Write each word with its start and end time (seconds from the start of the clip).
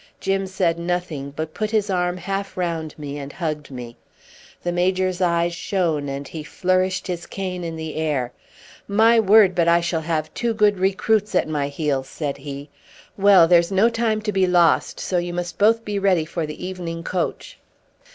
Jim 0.19 0.47
said 0.47 0.79
nothing, 0.79 1.29
but 1.29 1.53
put 1.53 1.69
his 1.69 1.87
arm 1.87 2.17
half 2.17 2.57
round 2.57 2.97
me 2.97 3.19
and 3.19 3.33
hugged 3.33 3.69
me. 3.69 3.95
The 4.63 4.71
Major's 4.71 5.21
eyes 5.21 5.53
shone 5.53 6.09
and 6.09 6.27
he 6.27 6.43
flourished 6.43 7.05
his 7.05 7.27
cane 7.27 7.63
in 7.63 7.75
the 7.75 7.93
air. 7.93 8.33
"My 8.87 9.19
word, 9.19 9.53
but 9.53 9.67
I 9.67 9.79
shall 9.79 10.01
have 10.01 10.33
two 10.33 10.55
good 10.55 10.79
recruits 10.79 11.35
at 11.35 11.47
my 11.47 11.67
heels," 11.67 12.09
said 12.09 12.37
he. 12.37 12.67
"Well, 13.15 13.47
there's 13.47 13.71
no 13.71 13.89
time 13.89 14.23
to 14.23 14.31
be 14.31 14.47
lost, 14.47 14.99
so 14.99 15.19
you 15.19 15.35
must 15.35 15.59
both 15.59 15.85
be 15.85 15.99
ready 15.99 16.25
for 16.25 16.47
the 16.47 16.65
evening 16.65 17.03
coach." 17.03 17.59